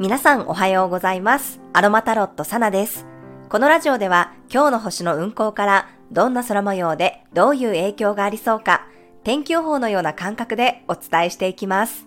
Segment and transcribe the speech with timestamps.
[0.00, 1.60] 皆さんおはようございます。
[1.74, 3.06] アロマタロットサナです。
[3.50, 8.86] このラジオでは今日の星の運行からどんな空模様でどういう影響がありそうか
[9.24, 12.06] 天気予報のような感覚でお伝えしていきます。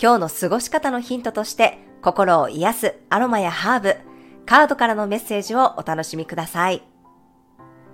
[0.00, 3.96] 今日の過ごし方のヒントとして心を癒すアロマやハーブ、
[4.46, 6.84] カードからのメッセージをお楽しみください。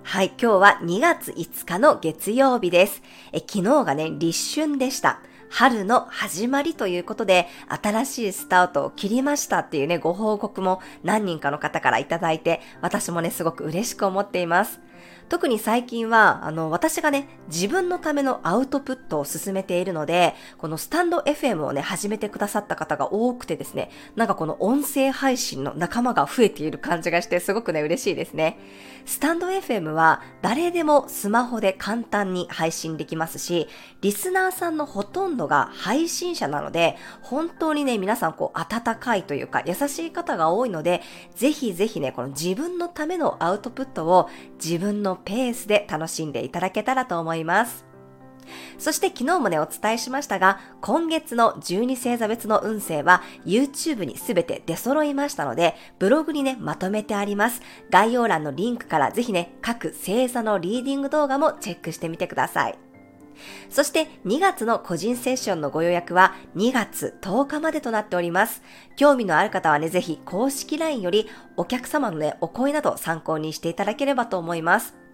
[0.03, 3.01] はい、今日は2月5日の月曜日です。
[3.33, 5.19] え昨日がね、立春でした。
[5.49, 14.79] 春の始まりということで、新しいスタートを切りましたっていうね、ご報告も何人かの方からいただいて、私もね、すごく嬉しく思っています。
[15.29, 28.59] 特に最近は、あの、私がね、自分のためのアウトプットを進めているので、このスタンド FM をね、始めてくださった方が多くてですね、なんかこの音声配信の仲間が増えている感じがして、すごくね、嬉しいですね。
[29.05, 33.67] スタンド FM は誰でもスマホで簡単に配信できますし、
[34.01, 41.01] リスナーさんのほとんどが配信者なので、本当にね、皆さんこう温かいというか優しい方が多いので、
[41.35, 44.29] ぜひぜひね、この自分のためのアウトプットを
[44.63, 47.85] 自分のペースで楽しんでいただけたらと思います。
[48.77, 57.61] そして昨日もね、お伝えしましたが、今月の12星座別の運勢は YouTube にすべて出揃いましたので、ブログにね、まとめてあります。
[57.89, 62.77] 概要欄のリンクからぜひね、各星座のリーディング動画もチェックしてみてください。
[63.69, 68.61] そして2月の個人セッションのご予約は2月10日までとなっております。
[68.95, 75.04] 興味のある方はね、ぜひ公式 LINE よりお客様のね、お声など参考にしていただければと思います。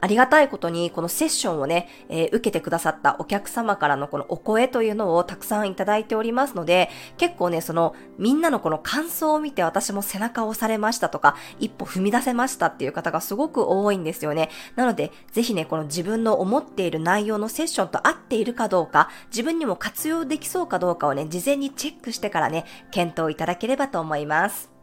[0.00, 14.50] ありがたいことに、このセッションをね、えー、受けてくださったお客様からのこのお声というのをたくさんいただいておりますので、結構ね、その、みんなのこの感想を見て私も背中を押されましたとか、一歩踏み出せましたっていう方がすごく多いんですよね。
[14.76, 24.77] なので、ぜひね、この自分の思っている内容のセッションと合っているかどうか、自分にも活用できそうかどうかをね、事前にチェックしてからね、検討いただければと思います。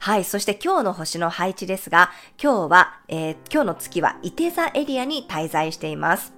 [0.00, 2.10] はい、そして今日の星の配置ですが、
[2.42, 6.34] 今日は、えー、今日の月は伊手座エリアに滞在しています。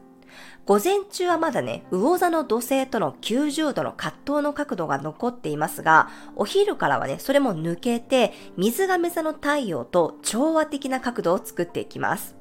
[0.66, 12.35] 午前中はまだね、魚座の土星との90度の葛藤の角度が残っていますが、お昼からはね、それも抜けて、水亀座の太陽と調和的な角度を作っていきます。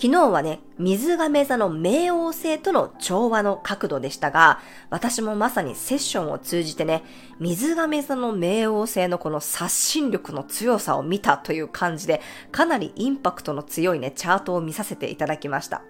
[0.00, 4.60] 昨日はね、水亀座の冥王星との調和の角度でしたが、
[4.90, 7.02] 私もまさにセッションを通じてね、
[7.40, 12.20] 水亀座の冥王星のこの刷新力の強さを見たという感じで、
[12.52, 15.82] かなりインパクトの強いね、チャートを見させていただきました。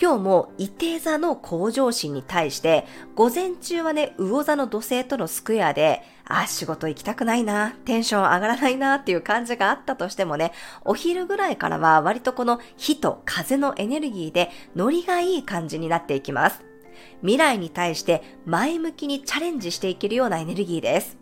[0.00, 2.84] 今日も伊手座の向上心に対して、
[3.14, 10.52] 午前中はね、魚座の土星とのスクエアで、あ、仕事行きたくないな、テンション上がらないなっていう感じがあったとしてもね、
[10.84, 16.60] お昼ぐらいからは割とこの火と風のエネルギーでノリがいい感じになっていきます。
[17.20, 21.16] 未来に対して前向きにチャレンジしていけるようなエネルギーです。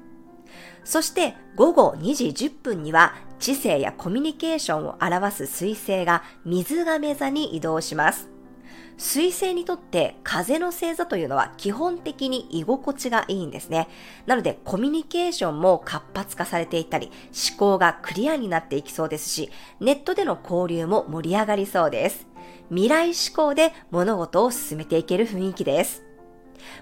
[0.85, 8.33] そして午後2時10分には知性やコミュニケーションを表す彗星が水亀座に移動します。
[8.99, 13.89] 水星にとって風の星座というのは基本的に居心地がいいんですね。
[14.27, 17.11] なのでコミュニケーションも活発化されていったり、
[17.51, 22.27] 思考がクリアになっていきそうですし、ネットでの交流も盛り上がりそうです。
[22.69, 26.12] 未来志向で物事を進めていける雰囲気です。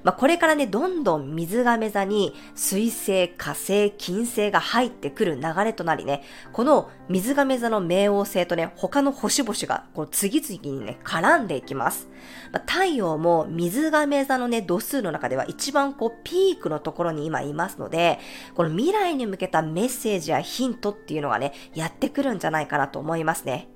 [0.03, 12.09] まあ、これからね、どんどん水亀座に水星、火星、金星が入ってくる流れとなりね、この水亀座の冥王星とね、他の星々がこう次々にね、絡んでいきます。
[12.53, 18.19] まあ、太陽も水亀座のね、度数の中では一番こうピークのところに今いますので、
[18.55, 23.69] この未来に向けたメッセージやヒントっていうのがね、やってくるんじゃないかなと思いますね。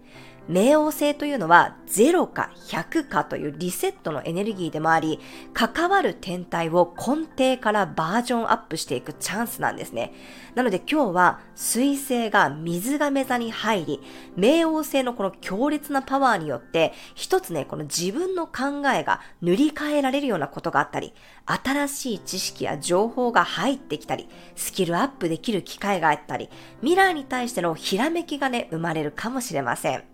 [0.49, 5.19] 冥王星というのは0か100かというリセットのエネルギーでもあり、
[5.55, 10.13] 関わる天体を根底からバージョンアップしていくチャンスなんですね。
[10.55, 14.01] なので今日は水星が水亀座に入り、
[14.37, 21.15] 冥王星のこの強烈なパワーによって、一つね、この自分の考えが塗り替えられるようなことがあったり、
[21.47, 26.51] 新しい知識や情報が入ってきたり、スキルアップできる機会があったり、
[26.81, 30.14] 未来に対してのひらめきがね、生まれるかもしれません。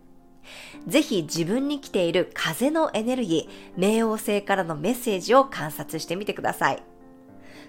[0.87, 6.90] ぜひ自分に来ている風のエネルギー、冥王星からのメッセージを観察してみてください。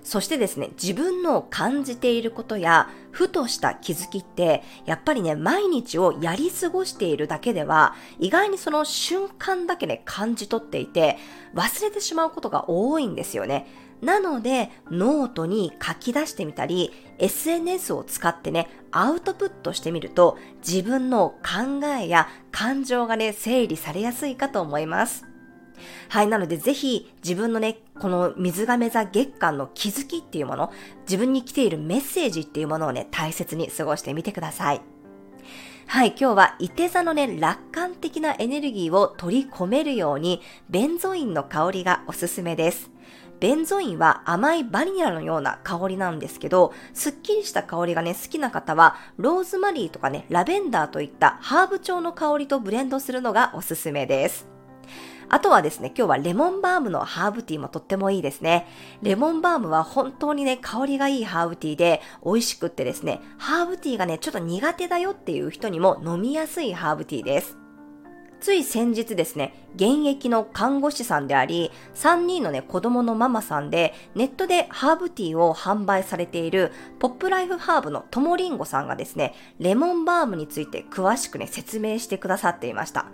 [0.03, 11.17] そしてですね、自分の感じていることや、ふとした気づきって、やっぱりね、毎日をやり過ごしているだけでは、意外にその瞬間だけね、感じ取っていて、
[11.53, 13.67] 忘れてしまうことが多いんですよね。
[14.01, 25.30] なので、ノートに書き出してみたり、SNS を使ってね、アウトプットしてみると、自分の考えや感情がね、整理されやすいかと思います。
[26.09, 34.81] はい、なのでぜひ自分のね、この水亀座月間の気づきっていうもの、自分に来ているメッセージっていうものをね、大切に過ごしてみてください。
[35.87, 42.91] はい、今日は伊手座のね、楽観的なエネルギーを取り込めるように、ベンゾインの香りがおすすめです。
[43.41, 54.50] ベンゾインは甘いバニラのような香りなんですけど、すっきりした香りがね、好きな方は、ローズマリーとかね、ラベンダーといったハーブ調の香りとブレンドするのがおすすめです。
[55.29, 58.67] あとはですね、今日はレモンバームのハーブティーもとってもいいですね。
[59.01, 67.57] レモンバームは本当にね、香りがいいハーブティーで美味しくってですね、ハーブティーがね、ちょっと苦手だよっていう人にも飲みやすいハーブティーです。
[68.41, 83.05] つい先日ですね、現役の看護師さんであり、3人のね、子供のママさんで、ネットでハーブティーを販売されている、ポップライフハーブのともりんごさんがですね、レモンバームについて詳しくね、説明してくださっていました。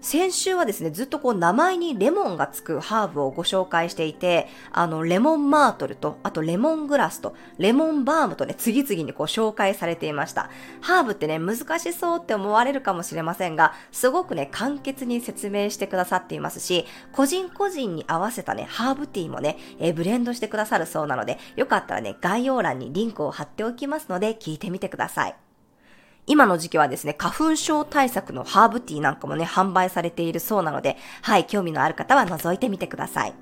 [0.00, 10.48] 先週はですね、ずっとこう名前にレモンがつくハーブをご紹介していて、あの、レモンマートルと、あとレモングラスと、レモンバームとね、次々にこう紹介されていました。
[10.80, 25.36] ハーブってね、難しそうって思われるかもしれませんが、すごくね、簡潔に説明してくださっていますし、個人個人に合わせたね、ハーブティーもね、えー、ブレンドしてくださるそうなので、よかったらね、概要欄にリンクを貼っておきますので、聞いてみてください。
[26.26, 33.34] 今の時期はですね、花粉症対策のハーブティーなんかもね、販売されているそうなので、はい、興味のある方は覗いてみてください。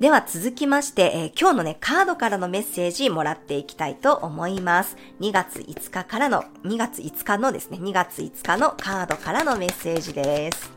[0.00, 4.96] では続きまして、えー、今日のね、カードからのメッセージもらっていきたいと思います。
[5.20, 10.73] 2月5日からの、2月5日のですね、2月5日のカードからのメッセージです。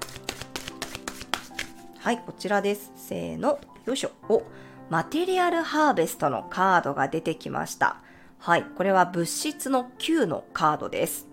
[2.07, 2.93] はい、こちらです。
[2.95, 4.11] せーの、よいしょ。
[4.29, 4.41] お、
[4.89, 7.97] マテリアルハーベストのカードが出てきました。
[8.39, 11.27] はい、これは物質の9のカードです。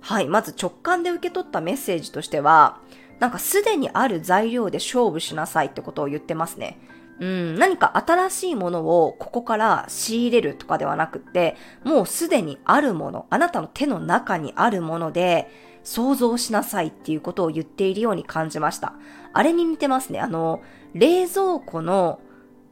[0.00, 2.80] はい、まず直感で受け取ったメッセージとしては、
[3.20, 6.80] なんかすでにある材料で勝負しなさいってことを言ってますね。
[7.20, 11.54] うん、何か新しいものをここから仕入れるとかではなくって、
[11.84, 15.48] もうすでにあるもの、あなたの手の中にあるもので、
[15.84, 18.94] 想像しなさいっていうことを言っているように感じました。
[19.32, 20.20] あれに似てますね。
[20.20, 20.62] あの、
[20.94, 22.20] 冷蔵庫の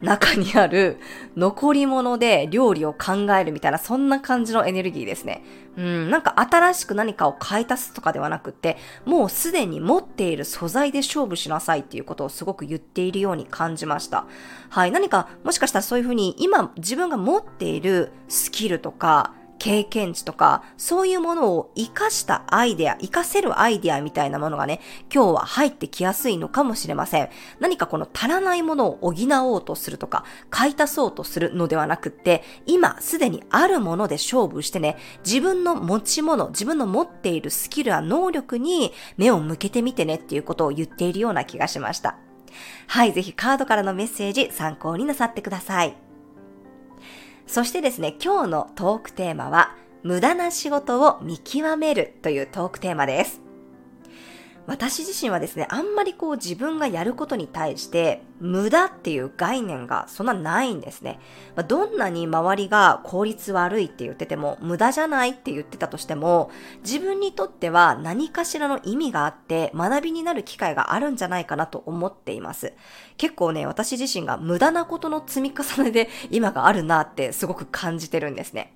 [0.01, 0.99] 中にある
[1.37, 5.45] 残り物で料理を考えるみたいな、そんな感じのエネルギーですね。
[5.77, 14.27] うん、なんか新しく何かを買い足すとかではなくって、もうすでに持っている素材で勝負しなさいっていうことをすごく言っているように感じました。
[14.71, 24.81] はい、何かもしかしたらそういうふうに今自分が持っているスキルとか、経験値とか、そういうものを活かしたアイデア、活かせるアイデアみたいなものがね、
[25.15, 27.29] 今日は入ってきやすいのかもしれません。
[27.61, 29.15] 何かこの足らないものを補
[29.53, 42.17] おうとするとか、買い足そうとするのではなくって、今すでにあるもので勝負してね、自分の持ち物、自分の持っているスキルや能力に目を向けてみてねっていうことを言っているような気がしました。
[42.87, 46.10] はい、ぜひカードからのメッセージ参考になさってください。
[47.51, 49.75] そしてですね、今日のトークテーマは、
[50.05, 53.41] 無駄な仕事を見極めるというトークテーマです。
[54.71, 61.19] 私自身はですね、あんまりこう自分がやることに対して無駄っていう概念がそんなないんですね。
[61.57, 66.53] まあ、どんなに周りが効率悪いって言ってても無駄じゃないって言ってたとしても
[66.85, 72.73] 自分にとっては何かしらの意味があって学びになる機会があるんじゃないかなと思っています。
[73.17, 78.73] 結構ね、私自身が無駄なことの積み重ねで今があるなってすごく感じてるんですね。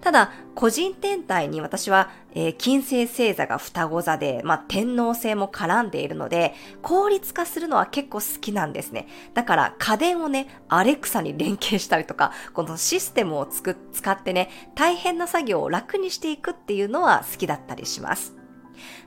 [0.00, 9.08] ただ、個人天体に私は、えー、金星星座が双子座で、まあ、天皇星も絡んでいるので、効率化するのは結構好きなんですね。
[9.34, 18.39] だから、家電をね、アレクサに連携したりとか、このシステムをつく使ってね、大変な作業を楽にしていくっていうのは好きだったりします。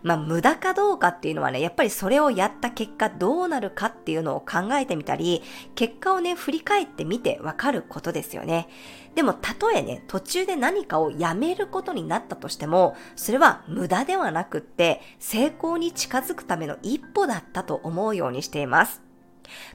[0.02, 5.42] まあ、無駄かどうかっていうのはね、やっぱりそれをやった結果どうなるかっていうのを考えてみたり、
[5.76, 8.68] 結果をね、振り返ってみてわかることですよね。
[9.16, 19.13] でも、たとえね、途中で何かをやめることになったとしても、それは無駄ではなくって、成功に近づくための一歩だったと思うようにしています。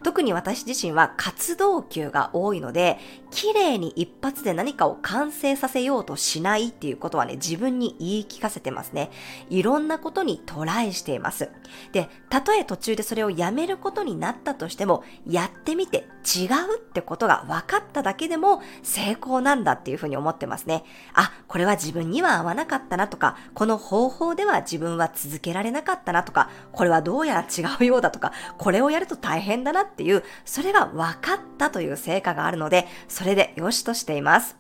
[0.03, 2.99] 特に私自身は活動級が多いので、
[3.31, 9.11] 綺麗に一発で何かを完成させようとしないっていうことはね、自分に言い聞かせてますね。
[9.51, 11.51] いろんなことにトライしています。
[11.93, 20.85] で、たとえ途中でそれをやめることになったとしても、やってみて違うってことが分かっただけでも成功なんだっていうふうに思ってますね。
[21.15, 34.57] あ、これは自分には合わなかったなとか、この方法では自分は続けられなかったなとか、これはどうやら違うようだとか、これをやると大変だだなっていう、それが分かったという成果があるので、それで良しとしています。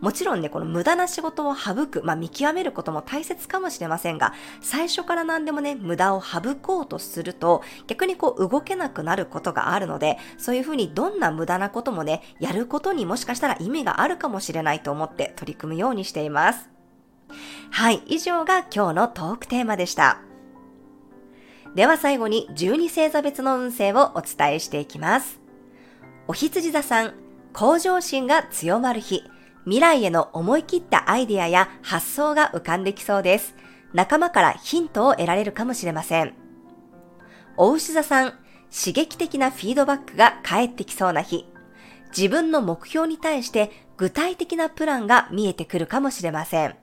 [0.00, 16.68] もちろんね、この無駄な仕事を省く、まあ見極めることも大切かもしれませんが、最初から何でもね、無駄を省こうとすると、逆にこう動けなくなることがあるので、そういうふうにどんな無駄なこともね、やることにもしかしたら意味があるかもしれないと思って取り組むようにしています。
[17.70, 20.29] はい、以上が今日のトークテーマでした。
[21.74, 25.40] では最後に12星座別の運勢をお伝えしていきます。
[26.26, 27.14] お羊座さん、
[27.52, 29.22] 向上心が強まる日、
[29.64, 33.54] 未来への思い切ったアイデアや発想が浮かんできそうです。
[33.92, 36.34] 仲間からヒントを得られるかもしれません。
[37.56, 38.34] お牛座さん、
[38.72, 41.46] 刺激的なフィードバックが返ってきそうな日。
[42.16, 46.74] 自分の目標に対して具体的なプランが見えてくるかもしれません。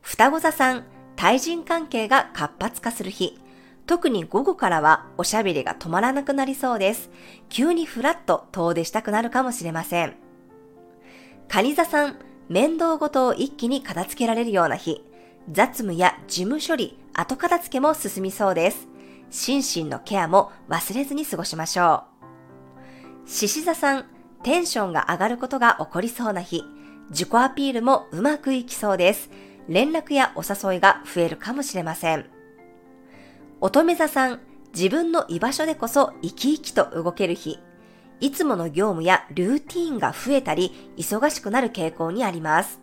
[0.00, 0.84] 双子座さん、
[1.16, 3.38] 対人関係が活発化する日。
[3.86, 7.10] 特に午後からはおしゃべりが止まらなくなりそうです。
[7.48, 10.16] 急にふらっと遠出したくなるかもしれません。
[11.48, 12.16] カニ座さん、
[12.48, 15.04] 面倒ごとを一気に片付けられるような日。
[15.50, 18.88] 雑務や事務処理、後片付けも進みそうです。
[19.30, 22.04] 心身のケアも忘れずに過ごしましょ
[23.24, 23.28] う。
[23.28, 24.06] 獅子座さん、
[24.42, 26.64] テンションが上がることが起こりそうな日。
[27.10, 29.30] 自己アピールもうまくいきそうです。
[29.68, 32.35] 連絡やお誘いが増えるかもしれません。
[33.66, 34.38] 乙女座さん、
[34.76, 37.58] 自分の居場所でこそ生き生きと動ける日。
[38.20, 42.78] いつもの業務やルーティーンが増えたり、忙しくなる傾向にあります。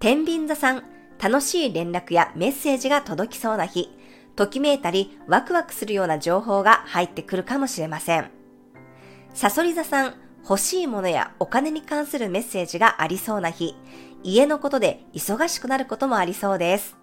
[0.00, 0.84] 天秤座さん、
[1.18, 3.88] 楽しい連絡やメッセージが届きそうな日、
[4.36, 8.30] ときめいたりワクワクするような情報が入ってくるかもしれません。
[9.32, 13.74] サソリ座さん、欲しいものやお金に関するメッセージがありそうな日、
[14.22, 16.98] 家のことで忙しくなることもありそうです。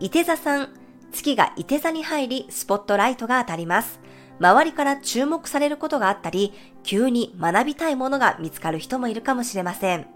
[0.00, 0.68] 伊手座さん、
[1.16, 4.00] 月が伊手座に入りスポットライトが当たります。
[4.38, 10.06] 周りから注目されることがあったり、急に学びたいものが見つかる人もいるかもしれません。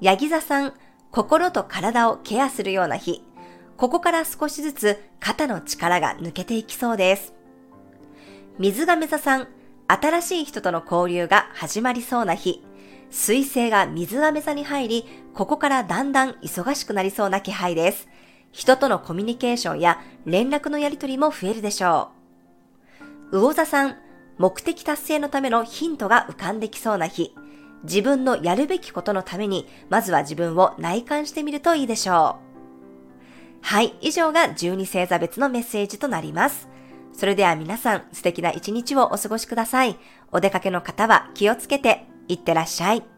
[0.00, 0.74] ヤギ座さん、
[1.12, 3.22] 心と体をケアするような日。
[3.76, 7.32] ここから少しずつ肩の力が抜けていきそうです。
[8.58, 9.48] 水亀座さん、
[9.86, 12.64] 新しい人との交流が始まりそうな日。
[13.10, 18.08] 水星が水亀座に入り、ここからだんだん忙しくなりそうな気配です。
[18.56, 22.08] 人とのコミュニケーションや連絡のやりとりも増えるでしょ
[23.30, 23.38] う。
[23.38, 23.96] 魚座さん、
[24.38, 27.34] 目的達成のためのヒントが浮かんできそうな日。
[27.82, 32.38] 自分のやるべきことのために、まずは自分を内観してみるといいでしょ
[33.60, 33.60] う。
[33.60, 36.66] はい、以上が12星座別のメッセージとなります。
[37.12, 39.98] それでは皆さん素敵な一日をお過ごしください。
[40.32, 43.15] お出かけの方は気をつけていってらっしゃい。